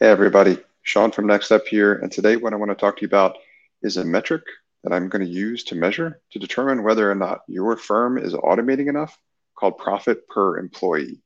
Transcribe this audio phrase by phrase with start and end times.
[0.00, 0.58] Hey, everybody.
[0.82, 1.94] Sean from Next Step here.
[1.94, 3.36] And today, what I want to talk to you about
[3.80, 4.42] is a metric
[4.82, 8.34] that I'm going to use to measure to determine whether or not your firm is
[8.34, 9.16] automating enough
[9.56, 11.22] called profit per employee.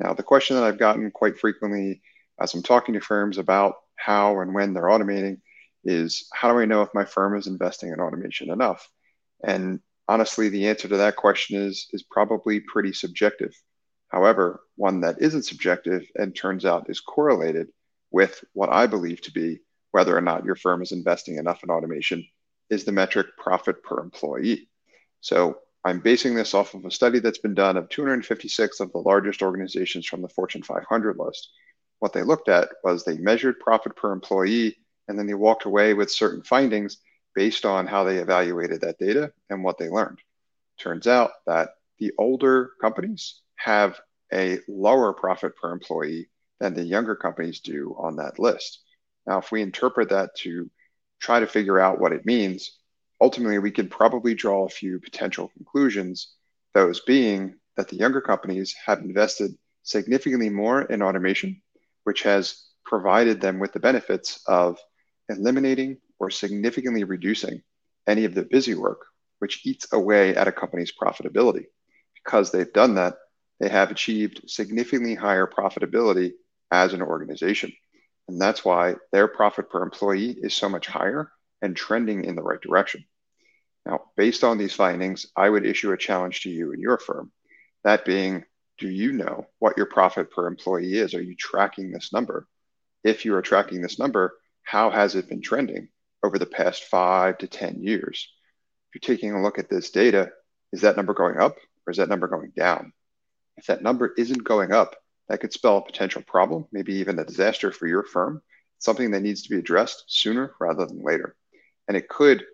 [0.00, 2.02] Now, the question that I've gotten quite frequently
[2.40, 5.40] as I'm talking to firms about how and when they're automating
[5.84, 8.90] is how do I know if my firm is investing in automation enough?
[9.44, 13.54] And honestly, the answer to that question is, is probably pretty subjective.
[14.08, 17.68] However, one that isn't subjective and turns out is correlated
[18.14, 19.58] with what I believe to be
[19.90, 22.24] whether or not your firm is investing enough in automation
[22.70, 24.68] is the metric profit per employee.
[25.20, 28.98] So I'm basing this off of a study that's been done of 256 of the
[28.98, 31.48] largest organizations from the Fortune 500 list.
[31.98, 34.76] What they looked at was they measured profit per employee
[35.08, 36.98] and then they walked away with certain findings
[37.34, 40.20] based on how they evaluated that data and what they learned.
[40.78, 43.98] Turns out that the older companies have
[44.32, 46.28] a lower profit per employee
[46.60, 48.80] than the younger companies do on that list.
[49.26, 50.70] Now, if we interpret that to
[51.20, 52.78] try to figure out what it means,
[53.20, 56.34] ultimately we can probably draw a few potential conclusions,
[56.74, 59.52] those being that the younger companies have invested
[59.82, 61.60] significantly more in automation,
[62.04, 64.78] which has provided them with the benefits of
[65.28, 67.62] eliminating or significantly reducing
[68.06, 69.06] any of the busy work,
[69.38, 71.64] which eats away at a company's profitability.
[72.14, 73.16] Because they've done that,
[73.60, 76.32] they have achieved significantly higher profitability
[76.70, 77.72] as an organization.
[78.28, 82.42] And that's why their profit per employee is so much higher and trending in the
[82.42, 83.04] right direction.
[83.86, 87.32] Now, based on these findings, I would issue a challenge to you and your firm.
[87.84, 88.44] That being,
[88.78, 91.14] do you know what your profit per employee is?
[91.14, 92.46] Are you tracking this number?
[93.02, 95.88] If you are tracking this number, how has it been trending
[96.24, 98.32] over the past five to 10 years?
[98.88, 100.32] If you're taking a look at this data,
[100.72, 102.94] is that number going up or is that number going down?
[103.58, 104.96] If that number isn't going up,
[105.28, 108.42] that could spell a potential problem, maybe even a disaster for your firm,
[108.78, 111.34] something that needs to be addressed sooner rather than later.
[111.88, 112.44] And it could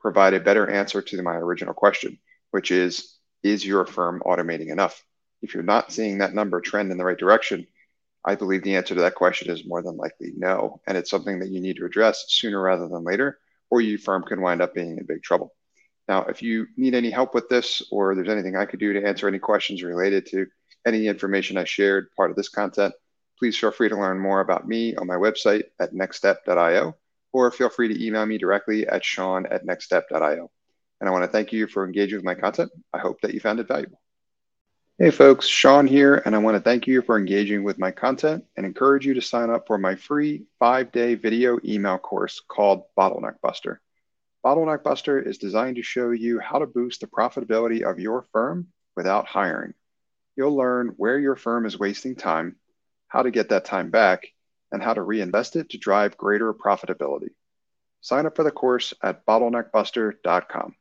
[0.00, 2.18] provide a better answer to my original question,
[2.50, 5.04] which is Is your firm automating enough?
[5.42, 7.66] If you're not seeing that number trend in the right direction,
[8.24, 10.80] I believe the answer to that question is more than likely no.
[10.86, 13.38] And it's something that you need to address sooner rather than later,
[13.70, 15.54] or your firm can wind up being in big trouble.
[16.08, 19.06] Now, if you need any help with this, or there's anything I could do to
[19.06, 20.46] answer any questions related to
[20.88, 22.94] any information I shared part of this content,
[23.38, 26.96] please feel free to learn more about me on my website at nxtstep.io,
[27.32, 30.50] or feel free to email me directly at sean at nxtstep.io.
[31.00, 32.72] And I want to thank you for engaging with my content.
[32.92, 34.00] I hope that you found it valuable.
[34.98, 38.44] Hey folks, Sean here, and I want to thank you for engaging with my content
[38.56, 42.82] and encourage you to sign up for my free five day video email course called
[42.98, 43.80] Bottleneck Buster.
[44.44, 48.66] Bottleneck Buster is designed to show you how to boost the profitability of your firm
[48.96, 49.72] without hiring.
[50.38, 52.54] You'll learn where your firm is wasting time,
[53.08, 54.28] how to get that time back,
[54.70, 57.30] and how to reinvest it to drive greater profitability.
[58.02, 60.76] Sign up for the course at bottleneckbuster.com.